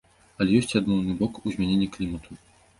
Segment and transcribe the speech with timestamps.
[0.43, 2.43] Але ёсць і адмоўны бок у змяненні клімату.